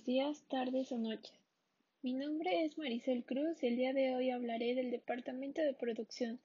[0.00, 1.34] buenos días, tardes o noches.
[2.00, 6.40] Mi nombre es Maricel Cruz y el día de hoy hablaré del Departamento de Producción,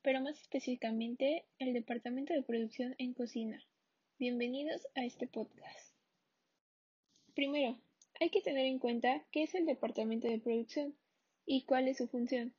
[0.00, 3.62] pero más específicamente el Departamento de Producción en Cocina.
[4.18, 5.94] Bienvenidos a este podcast.
[7.34, 7.78] Primero,
[8.18, 10.94] hay que tener en cuenta qué es el Departamento de Producción
[11.44, 12.54] y cuál es su función.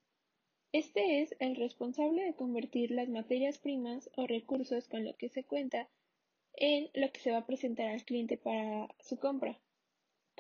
[0.72, 5.44] Este es el responsable de convertir las materias primas o recursos con los que se
[5.44, 5.90] cuenta
[6.54, 9.60] en lo que se va a presentar al cliente para su compra.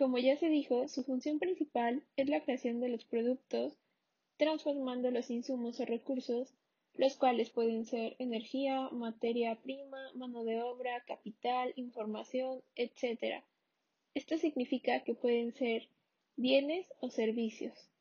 [0.01, 3.77] Como ya se dijo, su función principal es la creación de los productos,
[4.35, 6.55] transformando los insumos o recursos,
[6.95, 13.43] los cuales pueden ser energía, materia prima, mano de obra, capital, información, etc.
[14.15, 15.87] Esto significa que pueden ser
[16.35, 17.91] bienes o servicios.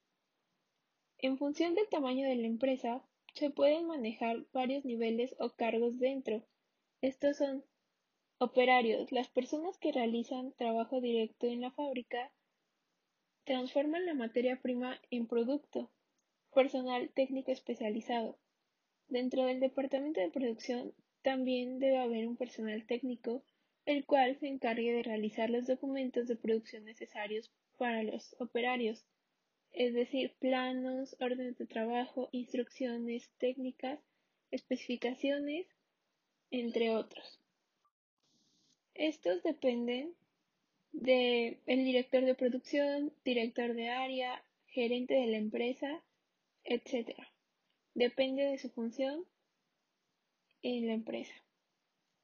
[1.18, 3.04] En función del tamaño de la empresa,
[3.34, 6.42] se pueden manejar varios niveles o cargos dentro.
[7.02, 7.62] Estos son
[8.42, 12.32] Operarios: Las personas que realizan trabajo directo en la fábrica
[13.44, 15.90] transforman la materia prima en producto.
[16.54, 18.38] Personal técnico especializado:
[19.08, 23.44] Dentro del departamento de producción también debe haber un personal técnico,
[23.84, 29.04] el cual se encargue de realizar los documentos de producción necesarios para los operarios,
[29.70, 34.00] es decir, planos, órdenes de trabajo, instrucciones técnicas,
[34.50, 35.66] especificaciones,
[36.50, 37.39] entre otros.
[39.00, 40.14] Estos dependen
[40.92, 46.02] del director de producción, director de área, gerente de la empresa,
[46.64, 47.16] etc.
[47.94, 49.24] Depende de su función
[50.60, 51.32] en la empresa.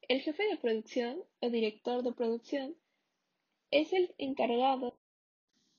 [0.03, 2.77] El jefe de producción o director de producción
[3.71, 4.99] es el encargado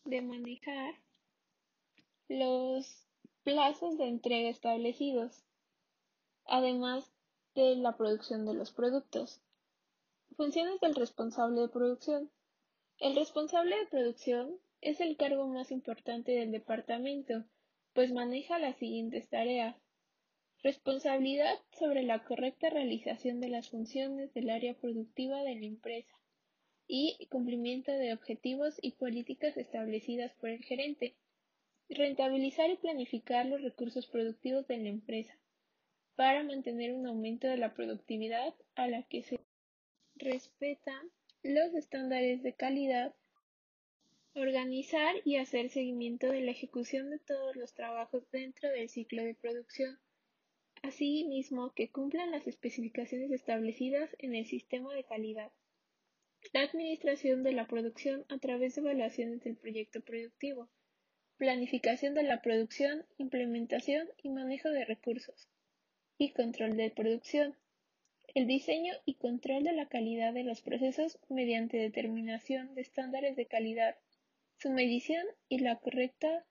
[0.04, 0.96] de manejar
[2.28, 3.06] los
[3.44, 5.44] plazos de entrega establecidos,
[6.46, 7.08] además
[7.54, 9.40] de la producción de los productos.
[10.38, 12.30] Funciones del responsable de producción.
[13.00, 17.44] El responsable de producción es el cargo más importante del departamento,
[17.94, 19.76] pues maneja las siguientes tareas.
[20.62, 26.14] Responsabilidad sobre la correcta realización de las funciones del área productiva de la empresa
[26.86, 31.16] y cumplimiento de objetivos y políticas establecidas por el gerente.
[31.90, 35.36] Rentabilizar y planificar los recursos productivos de la empresa
[36.16, 39.40] para mantener un aumento de la productividad a la que se
[40.20, 41.04] respeta
[41.44, 43.16] los estándares de calidad,
[44.34, 49.34] organizar y hacer seguimiento de la ejecución de todos los trabajos dentro del ciclo de
[49.34, 50.00] producción,
[50.84, 55.52] asimismo que cumplan las especificaciones establecidas en el sistema de calidad.
[56.54, 60.70] La administración de la producción a través de evaluaciones del proyecto productivo,
[61.38, 65.48] planificación de la producción, implementación y manejo de recursos,
[66.18, 67.56] y control de producción
[68.38, 73.48] el diseño y control de la calidad de los procesos mediante determinación de estándares de
[73.48, 73.98] calidad,
[74.60, 76.46] su medición y la correcta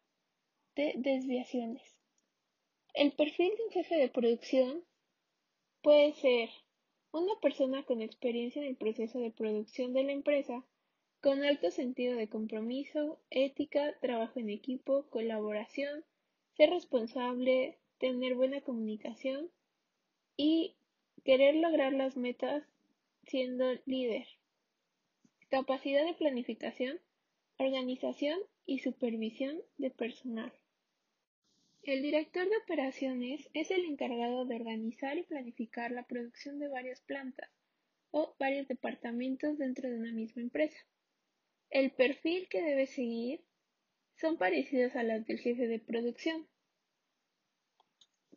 [0.75, 1.81] de desviaciones.
[2.93, 4.83] El perfil de un jefe de producción
[5.81, 6.51] puede ser
[7.13, 10.67] una persona con experiencia en el proceso de producción de la empresa,
[11.21, 16.05] con alto sentido de compromiso, ética, trabajo en equipo, colaboración,
[16.57, 19.53] ser responsable, tener buena comunicación
[20.37, 20.75] y
[21.25, 22.65] Querer lograr las metas
[23.25, 24.27] siendo líder.
[25.49, 27.01] Capacidad de planificación,
[27.59, 30.53] organización y supervisión de personal.
[31.83, 37.01] El director de operaciones es el encargado de organizar y planificar la producción de varias
[37.01, 37.49] plantas
[38.11, 40.79] o varios departamentos dentro de una misma empresa.
[41.71, 43.45] El perfil que debe seguir
[44.17, 46.49] son parecidos a los del jefe de producción,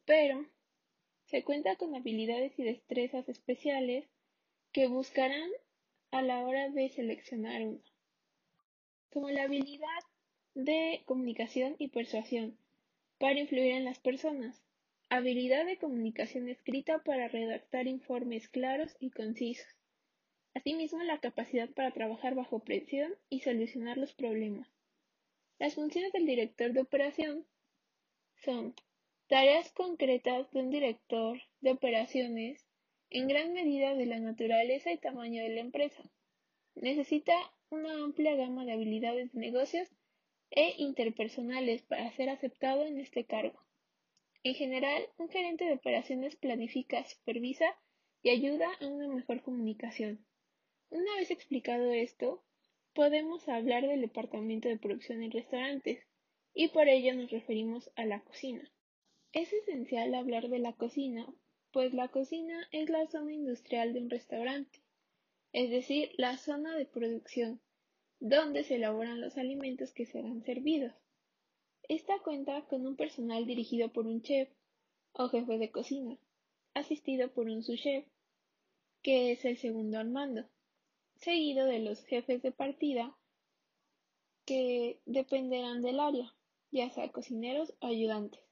[0.06, 0.46] pero
[1.30, 4.06] se cuenta con habilidades y destrezas especiales
[4.72, 5.50] que buscarán
[6.12, 7.82] a la hora de seleccionar uno,
[9.12, 10.04] como la habilidad
[10.56, 12.58] de comunicación y persuasión
[13.20, 14.64] para influir en las personas,
[15.10, 19.68] habilidad de comunicación escrita para redactar informes claros y concisos,
[20.56, 24.68] asimismo la capacidad para trabajar bajo presión y solucionar los problemas.
[25.60, 27.46] Las funciones del director de operación
[28.38, 28.74] son
[29.30, 32.66] Tareas concretas de un director de operaciones
[33.12, 36.02] en gran medida de la naturaleza y tamaño de la empresa.
[36.74, 37.36] Necesita
[37.70, 39.88] una amplia gama de habilidades de negocios
[40.50, 43.64] e interpersonales para ser aceptado en este cargo.
[44.42, 47.78] En general, un gerente de operaciones planifica, supervisa
[48.24, 50.26] y ayuda a una mejor comunicación.
[50.90, 52.44] Una vez explicado esto,
[52.96, 56.04] podemos hablar del departamento de producción en restaurantes,
[56.56, 58.68] y por ello nos referimos a la cocina.
[59.32, 61.32] Es esencial hablar de la cocina,
[61.72, 64.82] pues la cocina es la zona industrial de un restaurante,
[65.54, 67.62] es decir, la zona de producción,
[68.20, 70.94] donde se elaboran los alimentos que serán servidos.
[71.88, 74.50] Esta cuenta con un personal dirigido por un chef
[75.14, 76.18] o jefe de cocina,
[76.74, 78.08] asistido por un sous-chef,
[79.04, 80.50] que es el segundo al mando,
[81.18, 83.16] seguido de los jefes de partida
[84.46, 86.34] que dependerán del área,
[86.72, 88.49] ya sea cocineros o ayudantes,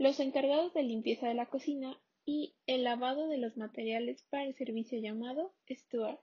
[0.00, 1.94] los encargados de limpieza de la cocina
[2.24, 6.18] y el lavado de los materiales para el servicio llamado steward,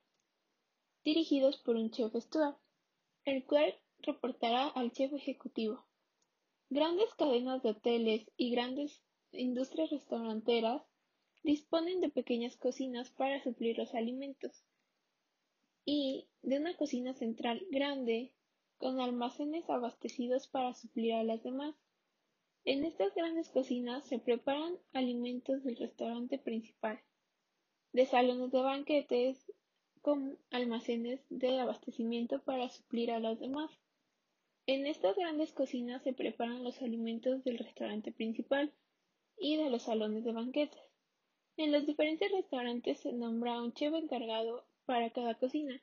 [1.05, 2.55] dirigidos por un chef steward,
[3.23, 5.85] el cual reportará al chef ejecutivo.
[6.71, 10.81] Grandes cadenas de hoteles y grandes industrias restauranteras
[11.43, 14.65] disponen de pequeñas cocinas para suplir los alimentos
[15.85, 18.33] y de una cocina central grande
[18.79, 21.75] con almacenes abastecidos para suplir a las demás.
[22.67, 26.99] En estas grandes cocinas se preparan alimentos del restaurante principal,
[27.93, 29.53] de salones de banquetes
[30.01, 33.71] con almacenes de abastecimiento para suplir a los demás.
[34.65, 38.73] En estas grandes cocinas se preparan los alimentos del restaurante principal
[39.37, 40.91] y de los salones de banquetes.
[41.55, 45.81] En los diferentes restaurantes se nombra un chef encargado para cada cocina,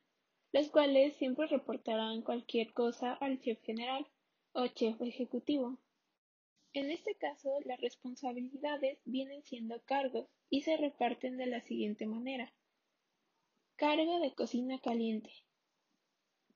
[0.53, 4.07] los cuales siempre reportarán cualquier cosa al chef general
[4.53, 5.79] o chef ejecutivo.
[6.75, 12.53] En este caso, las responsabilidades vienen siendo cargos y se reparten de la siguiente manera.
[13.76, 15.31] Cargo de cocina caliente.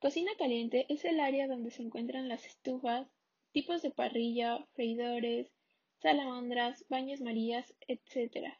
[0.00, 3.06] Cocina caliente es el área donde se encuentran las estufas,
[3.53, 5.53] tipos de parrilla, freidores,
[5.99, 8.55] salamandras, baños marías, etc.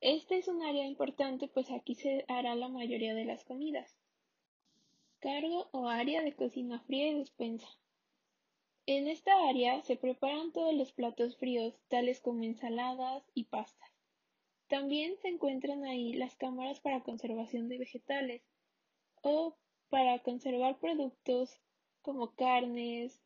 [0.00, 3.98] Este es un área importante pues aquí se hará la mayoría de las comidas.
[5.18, 7.68] Cargo o área de cocina fría y despensa.
[8.92, 13.88] En esta área se preparan todos los platos fríos, tales como ensaladas y pastas.
[14.66, 18.42] También se encuentran ahí las cámaras para conservación de vegetales
[19.22, 19.56] o
[19.90, 21.60] para conservar productos
[22.02, 23.22] como carnes,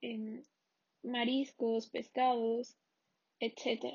[0.00, 0.42] em,
[1.04, 2.76] mariscos, pescados,
[3.38, 3.94] etc.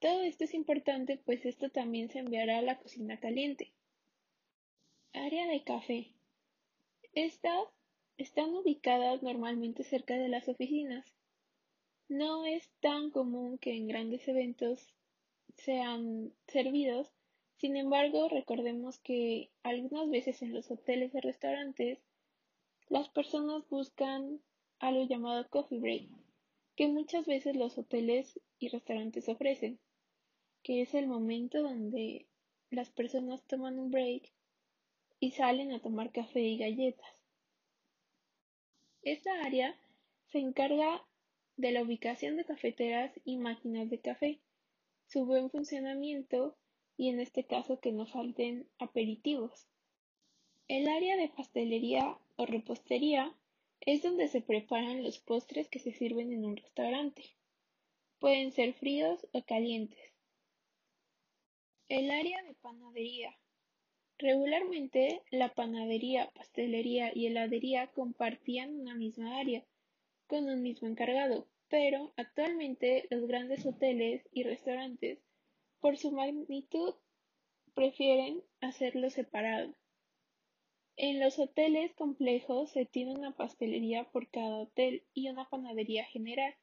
[0.00, 3.72] Todo esto es importante pues esto también se enviará a la cocina caliente.
[5.12, 6.12] Área de café.
[8.16, 11.04] Están ubicadas normalmente cerca de las oficinas.
[12.08, 14.94] No es tan común que en grandes eventos
[15.56, 17.12] sean servidos
[17.64, 21.98] sin embargo, recordemos que algunas veces en los hoteles y restaurantes
[22.88, 24.40] las personas buscan
[24.80, 26.08] algo llamado coffee break,
[26.76, 29.78] que muchas veces los hoteles y restaurantes ofrecen,
[30.62, 32.26] que es el momento donde
[32.70, 34.30] las personas toman un break
[35.20, 37.23] y salen a tomar café y galletas.
[39.04, 39.78] Esta área
[40.32, 41.04] se encarga
[41.56, 44.40] de la ubicación de cafeteras y máquinas de café,
[45.06, 46.56] su buen funcionamiento
[46.96, 49.68] y en este caso que no falten aperitivos.
[50.68, 53.34] El área de pastelería o repostería
[53.80, 57.24] es donde se preparan los postres que se sirven en un restaurante.
[58.18, 60.14] Pueden ser fríos o calientes.
[61.88, 63.36] El área de panadería.
[64.18, 69.64] Regularmente la panadería, pastelería y heladería compartían una misma área,
[70.26, 75.18] con un mismo encargado, pero actualmente los grandes hoteles y restaurantes
[75.80, 76.94] por su magnitud,
[77.74, 79.74] prefieren hacerlo separado.
[80.96, 86.54] En los hoteles complejos se tiene una pastelería por cada hotel y una panadería general,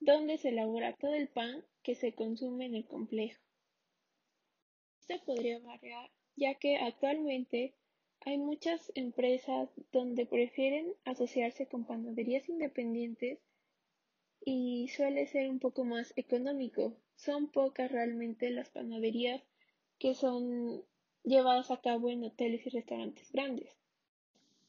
[0.00, 3.40] donde se elabora todo el pan que se consume en el complejo.
[5.26, 7.74] Podría variar, ya que actualmente
[8.22, 13.38] hay muchas empresas donde prefieren asociarse con panaderías independientes
[14.42, 19.42] y suele ser un poco más económico, son pocas realmente las panaderías
[19.98, 20.82] que son
[21.24, 23.76] llevadas a cabo en hoteles y restaurantes grandes.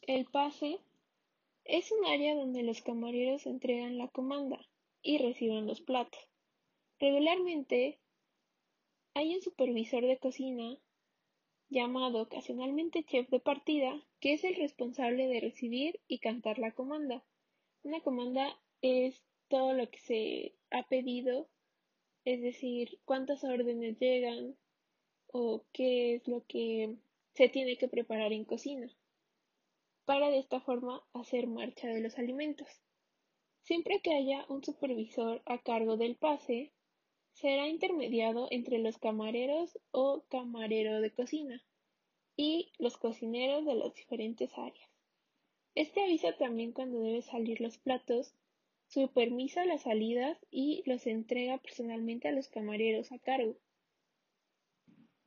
[0.01, 0.77] El pase
[1.63, 4.59] es un área donde los camareros entregan la comanda
[5.01, 6.27] y reciben los platos.
[6.99, 7.97] Regularmente
[9.13, 10.77] hay un supervisor de cocina
[11.71, 17.23] llamado ocasionalmente chef de partida que es el responsable de recibir y cantar la comanda.
[17.81, 21.49] Una comanda es todo lo que se ha pedido
[22.25, 24.55] es decir, cuántas órdenes llegan
[25.27, 26.95] o qué es lo que
[27.33, 28.91] se tiene que preparar en cocina,
[30.05, 32.67] para de esta forma hacer marcha de los alimentos.
[33.63, 36.73] Siempre que haya un supervisor a cargo del pase,
[37.33, 41.63] será intermediado entre los camareros o camarero de cocina
[42.35, 44.89] y los cocineros de las diferentes áreas.
[45.73, 48.33] Este avisa también cuando deben salir los platos
[48.91, 53.55] supervisa las salidas y los entrega personalmente a los camareros a cargo.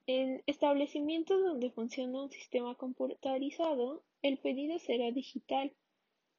[0.06, 5.72] En establecimientos donde funciona un sistema computarizado, el pedido será digital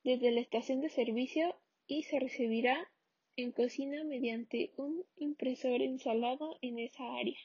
[0.03, 1.55] desde la estación de servicio
[1.87, 2.91] y se recibirá
[3.37, 7.37] en cocina mediante un impresor instalado en esa área.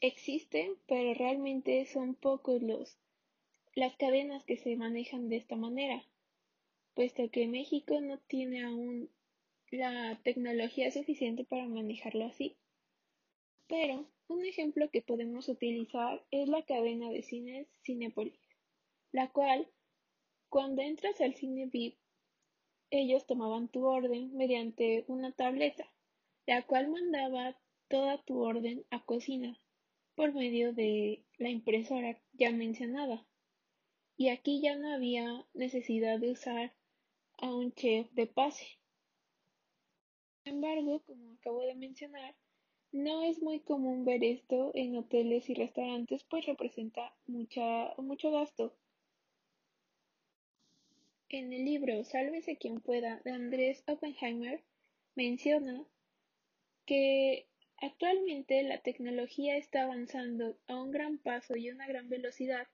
[0.00, 2.98] Existen, pero realmente son pocos los
[3.74, 6.02] las cadenas que se manejan de esta manera,
[6.94, 9.10] puesto que México no tiene aún
[9.70, 12.56] la tecnología suficiente para manejarlo así.
[13.68, 18.40] Pero un ejemplo que podemos utilizar es la cadena de cines Cinepolis,
[19.12, 19.68] la cual,
[20.48, 21.98] cuando entras al cine VIP,
[22.90, 25.86] ellos tomaban tu orden mediante una tableta,
[26.46, 27.56] la cual mandaba
[27.88, 29.58] toda tu orden a cocina
[30.14, 33.26] por medio de la impresora ya mencionada.
[34.16, 36.72] Y aquí ya no había necesidad de usar
[37.38, 38.66] a un chef de pase.
[40.42, 42.34] Sin embargo, como acabo de mencionar,
[42.92, 48.74] no es muy común ver esto en hoteles y restaurantes, pues representa mucha, mucho gasto.
[51.28, 54.62] En el libro Sálvese quien pueda de Andrés Oppenheimer
[55.16, 55.84] menciona
[56.84, 62.68] que actualmente la tecnología está avanzando a un gran paso y una gran velocidad,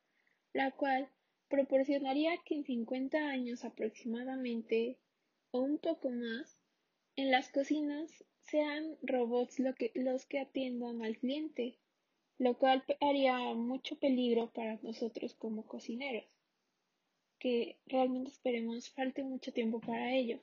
[0.52, 1.09] la cual
[1.49, 4.99] proporcionaría que en 50 años aproximadamente,
[5.50, 6.59] o un poco más,
[7.16, 9.62] en las cocinas sean robots
[9.94, 11.78] los que atiendan al cliente,
[12.37, 16.26] lo cual haría mucho peligro para nosotros como cocineros,
[17.42, 20.38] que realmente esperemos falte mucho tiempo para ello.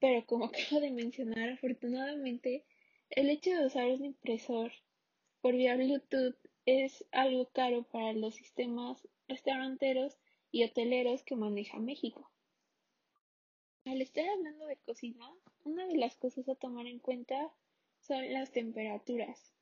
[0.00, 2.64] Pero como acabo de mencionar, afortunadamente,
[3.10, 4.72] el hecho de usar un impresor
[5.42, 10.16] por vía Bluetooth es algo caro para los sistemas restauranteros
[10.50, 12.30] y hoteleros que maneja México.
[13.84, 15.30] Al estar hablando de cocina,
[15.64, 17.52] una de las cosas a tomar en cuenta
[18.00, 19.52] son las temperaturas,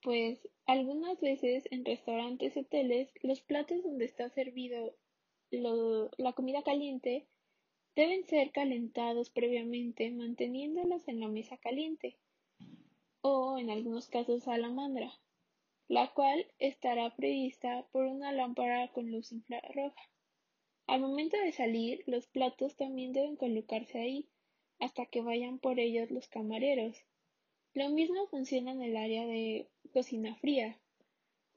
[0.00, 4.96] pues algunas veces en restaurantes y hoteles los platos donde está servido
[5.50, 7.26] la comida caliente
[7.96, 12.16] deben ser calentados previamente manteniéndolos en la mesa caliente
[13.22, 15.12] o en algunos casos a la mandra,
[15.88, 20.02] la cual estará prevista por una lámpara con luz infrarroja.
[20.86, 24.28] Al momento de salir, los platos también deben colocarse ahí,
[24.78, 26.96] hasta que vayan por ellos los camareros.
[27.74, 30.78] Lo mismo funciona en el área de cocina fría.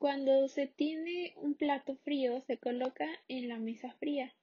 [0.02, 4.34] Cuando se tiene un plato frío, se coloca en la mesa fría.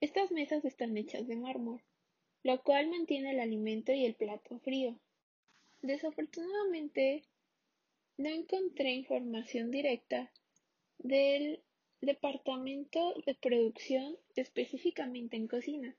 [0.00, 1.82] Estas mesas están hechas de mármol,
[2.44, 4.96] lo cual mantiene el alimento y el plato frío.
[5.82, 7.24] Desafortunadamente,
[8.18, 10.30] no encontré información directa
[10.98, 11.60] del
[12.00, 15.96] departamento de producción específicamente en cocina.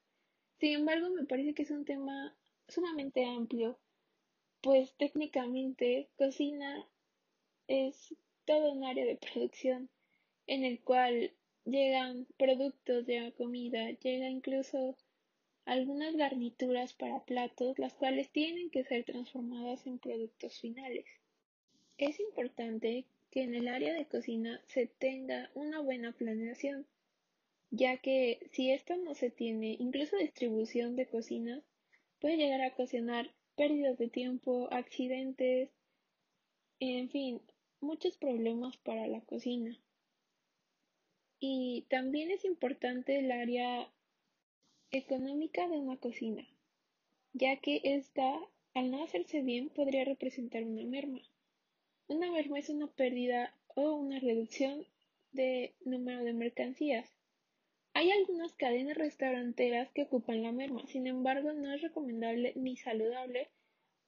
[0.58, 2.34] Sin embargo, me parece que es un tema
[2.70, 3.78] sumamente amplio,
[4.62, 6.88] pues técnicamente cocina
[7.68, 9.90] es todo un área de producción
[10.48, 11.34] en el cual
[11.66, 14.96] llegan productos, de comida, llega incluso
[15.66, 21.06] algunas garnituras para platos, las cuales tienen que ser transformadas en productos finales.
[21.98, 26.86] Es importante que en el área de cocina se tenga una buena planeación,
[27.72, 31.64] ya que si esto no se tiene, incluso distribución de cocinas,
[32.20, 35.72] puede llegar a ocasionar pérdidas de tiempo, accidentes,
[36.80, 37.42] en fin,
[37.86, 39.80] muchos problemas para la cocina.
[41.40, 43.88] Y también es importante el área
[44.92, 46.48] económica de una cocina,
[47.34, 48.40] ya que esta,
[48.74, 51.22] al no hacerse bien, podría representar una merma.
[52.08, 54.86] Una merma es una pérdida o una reducción
[55.32, 57.14] de número de mercancías.
[57.94, 63.50] Hay algunas cadenas restauranteras que ocupan la merma, sin embargo no es recomendable ni saludable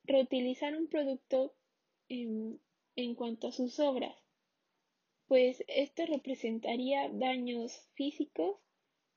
[0.04, 1.54] reutilizar un producto
[2.10, 2.60] en,
[2.98, 4.16] en cuanto a sus obras,
[5.28, 8.58] pues esto representaría daños físicos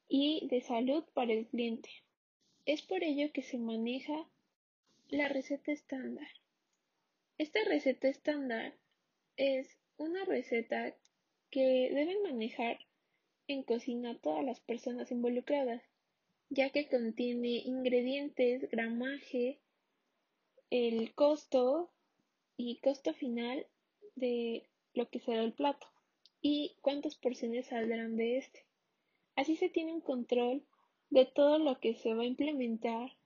[0.08, 1.90] y de salud para el cliente.
[2.66, 4.28] Es por ello que se maneja
[5.08, 6.28] la receta estándar.
[7.38, 8.74] Esta receta estándar
[9.36, 10.94] es una receta
[11.50, 12.78] que deben manejar
[13.48, 15.82] en cocina todas las personas involucradas,
[16.50, 19.58] ya que contiene ingredientes, gramaje,
[20.68, 21.90] el costo
[22.56, 23.66] y costo final
[24.20, 25.86] de lo que será el plato
[26.40, 28.64] y cuántas porciones saldrán de este.
[29.36, 30.64] Así se tiene un control
[31.10, 33.16] de todo lo que se va a implementar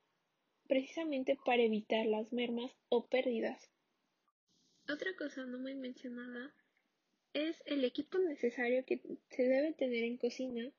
[0.66, 3.70] precisamente para evitar las mermas o pérdidas.
[4.90, 6.54] Otra cosa no muy mencionada
[7.32, 10.72] es el equipo necesario que se debe tener en cocina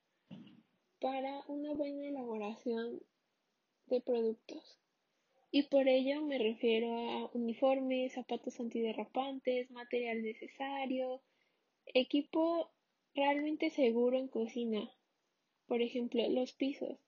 [1.00, 3.02] para una buena elaboración
[3.88, 4.80] de productos.
[5.52, 11.22] Y por ello me refiero a uniformes, zapatos antiderrapantes, material necesario,
[11.94, 12.72] equipo
[13.14, 14.92] realmente seguro en cocina.
[15.68, 17.00] Por ejemplo, los pisos.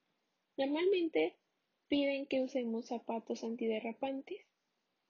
[0.55, 1.35] Normalmente
[1.87, 4.45] piden que usemos zapatos antiderrapantes,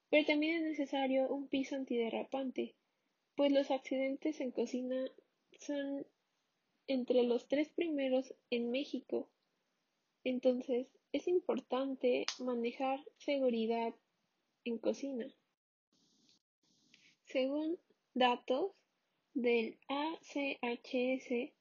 [0.10, 2.75] pero también es necesario un piso antiderrapante,
[3.36, 4.96] pues los accidentes en cocina
[5.60, 6.05] son
[6.88, 9.29] entre los tres primeros en México.
[10.24, 13.93] Entonces, es importante manejar seguridad
[14.65, 15.27] en cocina.
[17.25, 17.79] Según
[18.13, 18.71] datos
[19.33, 21.51] del ACHS,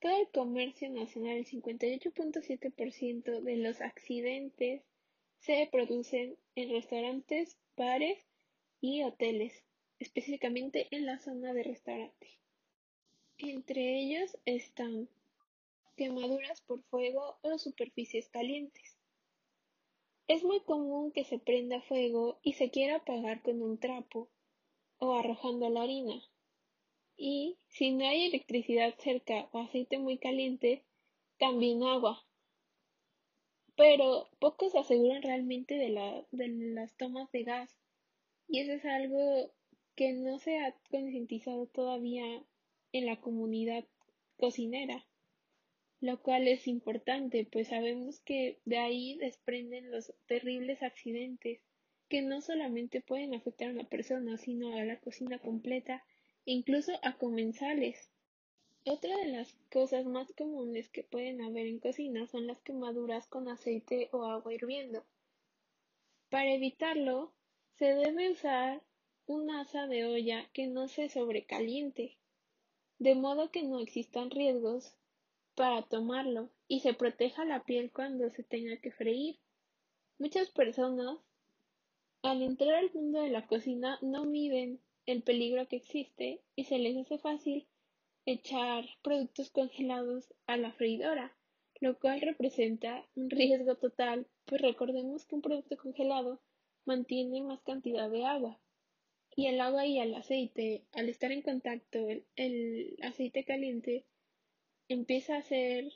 [0.00, 4.82] todo el comercio nacional, el 58.7% de los accidentes
[5.40, 8.18] se producen en restaurantes, bares
[8.80, 9.64] y hoteles,
[9.98, 12.38] específicamente en la zona de restaurante.
[13.36, 15.08] Entre ellos están
[15.98, 18.96] quemaduras por fuego o superficies calientes.
[20.28, 24.30] Es muy común que se prenda fuego y se quiera apagar con un trapo
[24.98, 26.22] o arrojando la harina.
[27.16, 30.84] Y si no hay electricidad cerca o aceite muy caliente,
[31.36, 32.24] también agua.
[33.74, 37.76] Pero pocos aseguran realmente de, de las tomas de gas.
[38.46, 39.50] Y eso es algo
[39.96, 42.44] que no se ha concientizado todavía
[42.92, 43.84] en la comunidad
[44.36, 45.07] cocinera
[46.00, 51.60] lo cual es importante, pues sabemos que de ahí desprenden los terribles accidentes
[52.08, 56.04] que no solamente pueden afectar a una persona, sino a la cocina completa
[56.46, 58.10] e incluso a comensales.
[58.84, 63.48] Otra de las cosas más comunes que pueden haber en cocina son las quemaduras con
[63.48, 65.04] aceite o agua hirviendo.
[66.30, 67.34] Para evitarlo,
[67.76, 68.82] se debe usar
[69.26, 72.16] un asa de olla que no se sobrecaliente,
[72.98, 74.96] de modo que no existan riesgos
[75.58, 79.40] para tomarlo y se proteja la piel cuando se tenga que freír.
[80.16, 81.18] Muchas personas
[82.22, 86.78] al entrar al mundo de la cocina no miden el peligro que existe y se
[86.78, 87.66] les hace fácil
[88.24, 91.36] echar productos congelados a la freidora,
[91.80, 96.40] lo cual representa un riesgo total, pues recordemos que un producto congelado
[96.84, 98.60] mantiene más cantidad de agua.
[99.34, 104.04] Y el agua y el aceite, al estar en contacto, el, el aceite caliente
[104.88, 105.92] empieza a hacer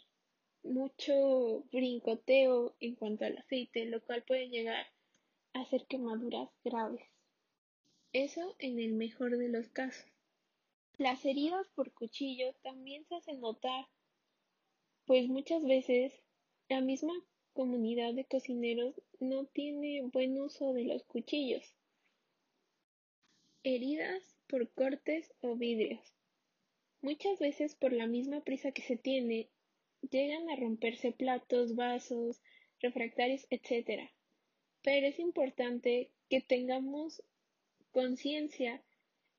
[0.62, 4.86] mucho brincoteo en cuanto al aceite, lo cual puede llegar
[5.54, 7.02] a hacer quemaduras graves.
[8.12, 10.06] Eso en el mejor de los casos.
[10.98, 13.86] Las heridas por cuchillo también se hacen notar,
[15.06, 16.12] pues muchas veces
[16.68, 17.14] la misma
[17.54, 21.74] comunidad de cocineros no tiene buen uso de los cuchillos.
[23.62, 26.21] Heridas por cortes o vidrios.
[27.02, 29.48] Muchas veces por la misma prisa que se tiene,
[30.08, 32.40] llegan a romperse platos, vasos,
[32.80, 34.08] refractarios, etc.
[34.82, 37.20] Pero es importante que tengamos
[37.90, 38.82] conciencia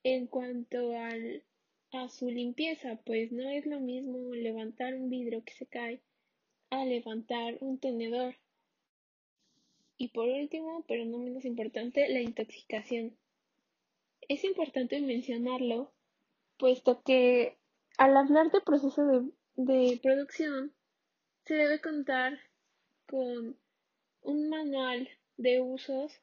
[0.03, 1.43] en cuanto al,
[1.91, 6.01] a su limpieza, pues no es lo mismo levantar un vidrio que se cae
[6.69, 8.35] a levantar un tenedor.
[9.97, 13.15] Y por último, pero no menos importante, la intoxicación.
[14.27, 15.93] Es importante mencionarlo
[16.57, 17.57] puesto que
[17.97, 20.73] al hablar de proceso de, producción
[21.45, 22.39] se debe contar
[23.07, 23.57] con
[24.21, 26.21] un manual de usos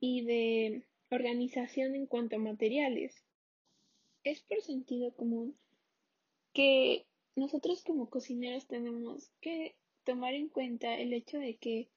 [0.00, 3.24] y de organización en cuanto a materiales.
[4.24, 5.56] Es por sentido común
[6.52, 11.88] que nosotros como cocineros tenemos que tomar en cuenta el hecho de que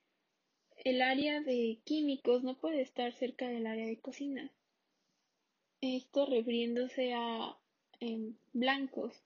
[0.84, 4.51] el área de químicos no puede estar cerca del área de cocina.
[5.82, 7.58] Esto refiriéndose a
[8.54, 9.20] blancos.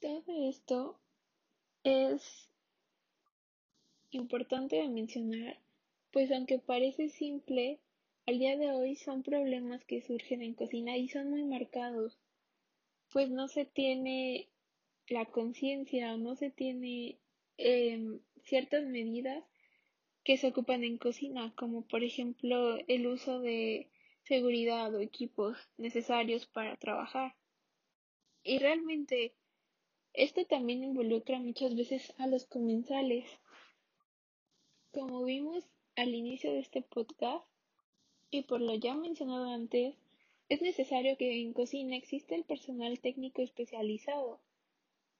[0.00, 0.98] Todo esto
[1.84, 2.48] es
[4.10, 5.58] importante de mencionar,
[6.12, 7.78] pues aunque parece simple,
[8.26, 12.16] al día de hoy son problemas que surgen en cocina y son muy marcados,
[13.12, 14.48] pues no se tiene
[15.08, 17.18] la conciencia, no se tiene
[17.58, 19.44] em, ciertas medidas
[20.24, 23.88] que se ocupan en cocina, como por ejemplo el uso de
[24.28, 27.34] seguridad o equipos necesarios para trabajar.
[28.44, 29.34] Y realmente
[30.12, 33.26] esto también involucra muchas veces a los comensales.
[34.92, 35.64] Como vimos
[35.96, 37.46] al inicio de este podcast,
[38.30, 39.94] y por lo ya mencionado antes,
[40.48, 44.40] es necesario que en cocina exista el personal técnico especializado.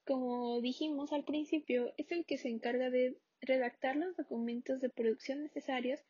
[0.07, 5.43] Como dijimos al principio, es el que se encarga de redactar los documentos de producción
[5.43, 6.01] necesarios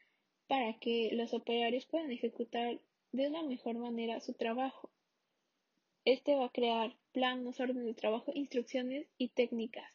[0.47, 2.81] para que los operarios puedan ejecutar
[3.13, 4.91] de una mejor manera su trabajo.
[6.05, 9.91] Este va a crear planos, órdenes de trabajo, instrucciones y técnicas.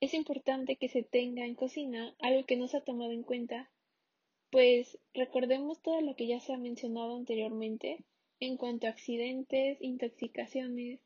[0.00, 3.70] Es importante que se tenga en cocina algo que no se ha tomado en cuenta
[4.50, 8.04] pues recordemos todo lo que ya se ha mencionado anteriormente
[8.40, 11.00] en cuanto a accidentes, intoxicaciones,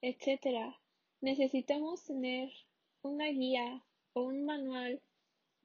[0.00, 0.76] etc.
[1.20, 2.52] Necesitamos tener
[3.02, 5.00] una guía o un manual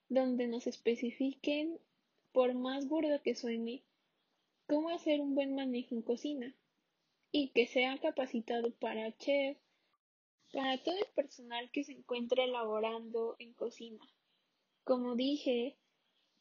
[0.08, 1.77] donde nos especifiquen,
[2.32, 3.84] por más burdo que suene,
[4.69, 6.55] cómo hacer un buen manejo en cocina
[7.32, 9.58] y que sea capacitado para chef,
[10.53, 13.99] para todo el personal que se encuentre elaborando en cocina.
[14.84, 15.75] Como dije,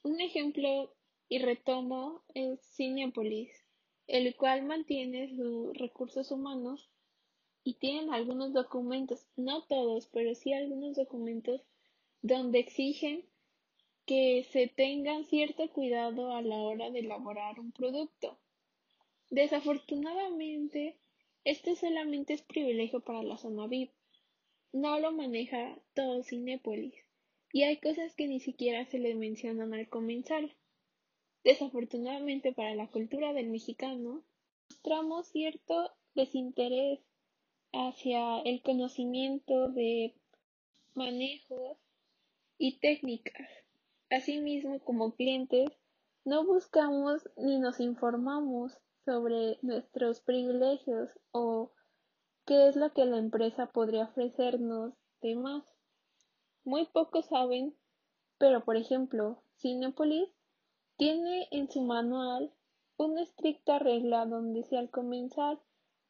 [0.03, 0.95] un ejemplo
[1.31, 3.51] y retomo es Cinepolis,
[4.07, 6.91] el cual mantiene sus recursos humanos
[7.65, 11.63] y tienen algunos documentos, no todos, pero sí algunos documentos
[12.21, 13.25] donde exigen
[14.09, 18.39] que se tenga cierto cuidado a la hora de elaborar un producto.
[19.29, 20.97] Desafortunadamente,
[21.45, 23.93] esto solamente es privilegio para la zona VIP.
[24.73, 26.95] No lo maneja todo Cinépolis.
[27.53, 30.57] Y hay cosas que ni siquiera se le mencionan al comenzar.
[31.45, 34.25] Desafortunadamente para la cultura del mexicano,
[34.71, 37.01] mostramos cierto desinterés
[37.73, 40.15] hacia el conocimiento de
[40.95, 41.77] manejos
[42.57, 43.68] y técnicas.
[44.11, 45.71] Asimismo, como clientes,
[46.25, 51.73] no buscamos ni nos informamos sobre nuestros privilegios o
[52.47, 55.65] qué es lo que la empresa podría ofrecernos de más.
[56.65, 57.75] Muy pocos saben,
[58.39, 60.31] pero por ejemplo, Cinepolis
[60.97, 62.53] tiene en su manual
[62.97, 65.59] una estricta regla donde si al comenzar,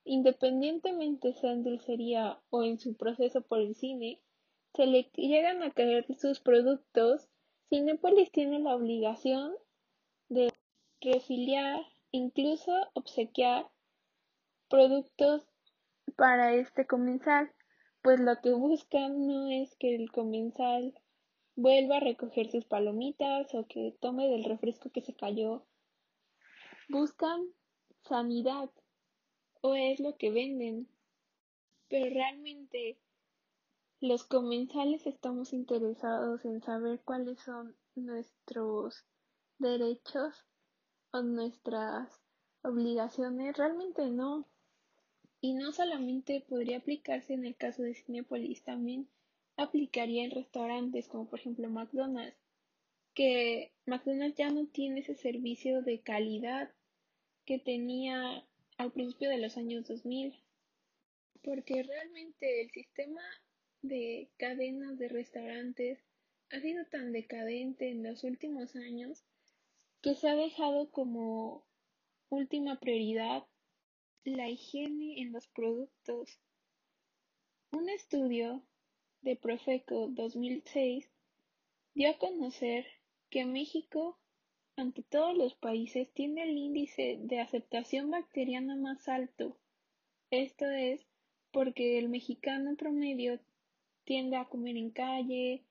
[0.05, 4.21] independientemente sea en dulcería o en su proceso por el cine,
[4.75, 7.29] se le llegan a caer sus productos,
[7.69, 9.55] Cinepolis tiene la obligación
[10.29, 10.53] de
[11.01, 13.69] refiliar, incluso obsequiar
[14.69, 15.47] productos
[16.17, 17.53] para este comensal,
[18.03, 20.95] pues lo que buscan no es que el comensal
[21.57, 25.67] vuelva a recoger sus palomitas o que tome del refresco que se cayó.
[26.89, 27.49] Buscan
[28.03, 28.71] sanidad
[29.61, 30.89] o es lo que venden.
[31.89, 32.99] Pero realmente
[34.01, 39.05] los comensales estamos interesados en saber cuáles son nuestros
[39.59, 40.47] derechos
[41.11, 42.21] o nuestras
[42.63, 43.57] obligaciones.
[43.57, 44.47] Realmente no.
[45.41, 49.09] Y no solamente podría aplicarse en el caso de Cinepolis, también
[49.57, 52.37] aplicaría en restaurantes como por ejemplo McDonald's,
[53.15, 56.73] que McDonald's ya no tiene ese servicio de calidad
[57.45, 58.45] que tenía
[58.79, 60.41] al principio de los años 2000,
[61.43, 63.23] porque realmente el sistema
[63.83, 65.99] de cadenas de restaurantes
[66.51, 69.25] ha sido tan decadente en los últimos años
[70.01, 71.65] que se ha dejado como
[72.29, 73.47] última prioridad
[74.25, 76.41] la higiene en los productos.
[77.73, 78.63] Un estudio
[79.23, 81.11] de Profeco 2006
[81.95, 82.87] dio a conocer
[83.31, 84.19] que México,
[84.77, 89.57] ante todos los países, tiene el índice de aceptación bacteriana más alto.
[90.31, 91.07] Esto es
[91.51, 93.41] porque el mexicano promedio
[94.09, 95.67] tiende a comer en calle,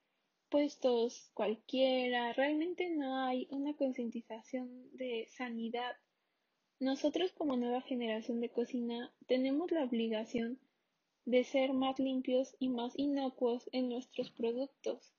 [0.49, 5.95] puestos cualquiera, realmente no hay una concientización de sanidad.
[6.79, 10.59] Nosotros como nueva generación de cocina tenemos la obligación
[11.25, 15.15] de ser más limpios y más inocuos en nuestros productos,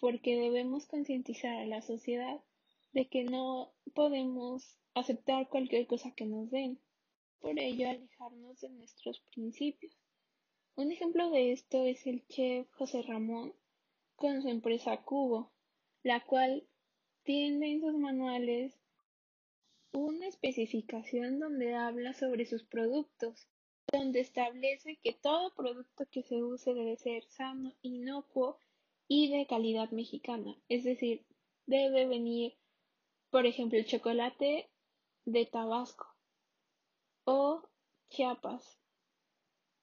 [0.00, 2.40] porque debemos concientizar a la sociedad
[2.92, 6.80] de que no podemos aceptar cualquier cosa que nos den,
[7.38, 9.94] por ello alejarnos de nuestros principios.
[10.80, 13.52] Un ejemplo de esto es el chef José Ramón
[14.16, 15.52] con su empresa Cubo,
[16.02, 16.66] la cual
[17.22, 18.80] tiene en sus manuales
[19.92, 23.46] una especificación donde habla sobre sus productos
[23.92, 28.58] donde establece que todo producto que se use debe ser sano, inocuo
[29.06, 30.56] y de calidad mexicana.
[30.70, 31.26] Es decir,
[31.66, 32.56] debe venir,
[33.28, 34.70] por ejemplo, el chocolate
[35.26, 36.06] de Tabasco
[37.24, 37.68] o
[38.08, 38.80] Chiapas.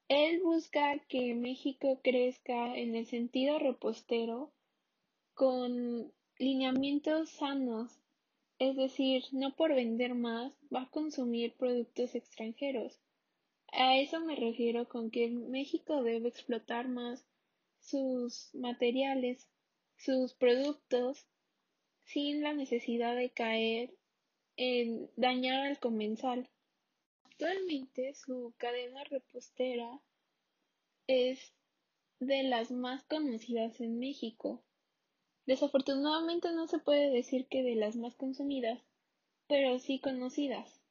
[0.09, 4.51] Él busca que México crezca en el sentido repostero
[5.33, 7.99] con lineamientos sanos,
[8.59, 12.99] es decir, no por vender más va a consumir productos extranjeros,
[13.73, 17.25] a eso me refiero con que México debe explotar más
[17.79, 19.47] sus materiales,
[19.97, 21.27] sus productos,
[22.05, 23.93] sin la necesidad de caer
[24.55, 26.49] en dañar al comensal.
[27.39, 30.01] Actualmente su cadena repostera
[31.05, 31.53] es
[32.19, 34.63] de las más conocidas en México.
[35.45, 38.81] Desafortunadamente no se puede decir que de las más consumidas,
[39.47, 40.81] pero sí conocidas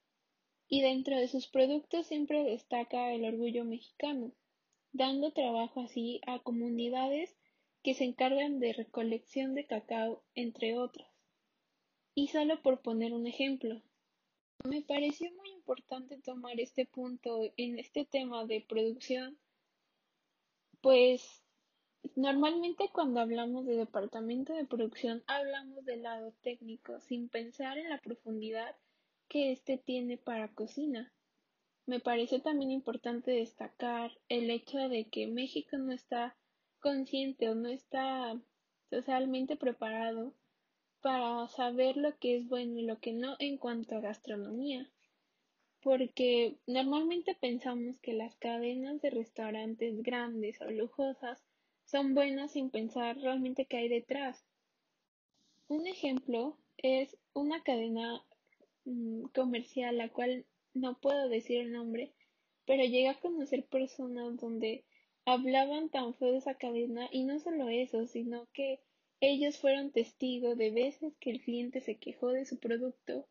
[0.69, 4.33] y dentro de sus productos siempre destaca el orgullo mexicano,
[4.93, 7.37] dando trabajo así a comunidades
[7.83, 11.09] que se encargan de recolección de cacao, entre otras.
[12.15, 13.83] Y solo por poner un ejemplo,
[14.65, 19.39] me pareció muy importante tomar este punto en este tema de producción,
[20.81, 21.43] pues
[22.15, 28.01] normalmente cuando hablamos de departamento de producción hablamos del lado técnico sin pensar en la
[28.01, 28.77] profundidad
[29.29, 31.13] que éste tiene para cocina.
[31.87, 36.37] Me pareció también importante destacar el hecho de que México no está
[36.81, 38.41] consciente o no está
[38.91, 40.35] socialmente preparado
[41.07, 44.91] para saber lo que es bueno y lo que no en cuanto a gastronomía.
[45.81, 51.41] Porque normalmente pensamos que las cadenas de restaurantes grandes o lujosas
[51.85, 54.45] son buenas sin pensar realmente qué hay detrás.
[55.69, 58.25] Un ejemplo es una cadena
[58.85, 62.15] mm, comercial, la cual no puedo decir el nombre,
[62.65, 64.83] pero llegué a conocer personas donde
[65.25, 68.81] hablaban tan feo de esa cadena y no solo eso, sino que
[69.21, 73.27] ellos fueron testigos de veces que el cliente se quejó de su producto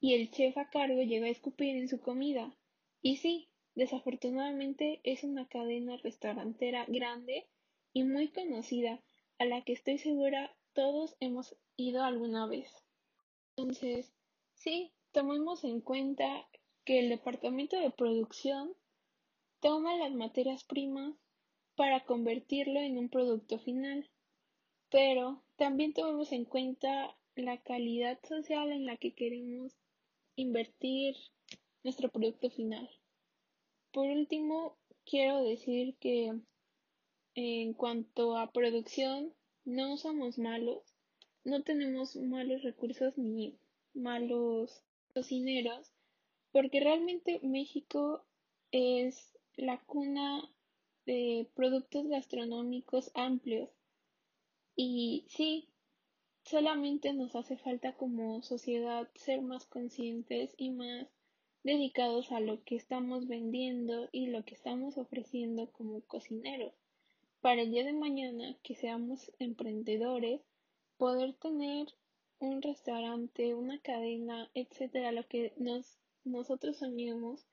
[0.00, 2.54] y el chef a cargo llegó a escupir en su comida.
[3.02, 7.46] Y sí, desafortunadamente es una cadena restaurantera grande
[7.92, 9.00] y muy conocida
[9.38, 12.72] a la que estoy segura todos hemos ido alguna vez.
[13.56, 14.12] Entonces,
[14.54, 16.46] sí, tomemos en cuenta
[16.84, 18.72] que el departamento de producción
[19.60, 21.16] toma las materias primas
[21.74, 24.08] para convertirlo en un producto final,
[24.90, 29.72] pero también tomemos en cuenta la calidad social en la que queremos
[30.36, 31.16] invertir
[31.84, 32.88] nuestro producto final.
[33.92, 36.32] Por último, quiero decir que
[37.34, 39.32] en cuanto a producción,
[39.64, 40.82] no somos malos,
[41.44, 43.56] no tenemos malos recursos ni
[43.94, 44.82] malos
[45.14, 45.92] cocineros,
[46.52, 48.24] porque realmente México
[48.70, 50.50] es la cuna
[51.06, 53.70] de productos gastronómicos amplios
[54.80, 55.68] y sí,
[56.44, 61.08] solamente nos hace falta como sociedad ser más conscientes y más
[61.64, 66.72] dedicados a lo que estamos vendiendo y lo que estamos ofreciendo como cocineros.
[67.40, 70.42] Para el día de mañana que seamos emprendedores
[70.96, 71.88] poder tener
[72.38, 77.44] un restaurante, una cadena, etcétera, lo que nos nosotros soñemos,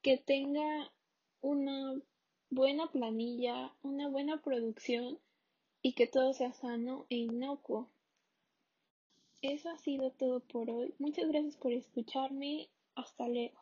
[0.00, 0.90] que tenga
[1.42, 2.00] una
[2.48, 5.18] buena planilla, una buena producción
[5.82, 7.88] y que todo sea sano e inocuo.
[9.42, 10.94] Eso ha sido todo por hoy.
[10.98, 12.68] Muchas gracias por escucharme.
[12.94, 13.60] Hasta luego.